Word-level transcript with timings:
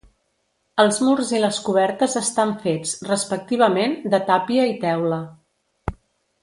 Els 0.83 0.95
murs 1.07 1.33
i 1.39 1.41
les 1.43 1.59
cobertes 1.67 2.17
estan 2.21 2.55
fets, 2.65 2.95
respectivament, 3.11 3.97
de 4.15 4.25
tàpia 4.33 4.69
i 4.75 4.77
teula. 4.87 5.21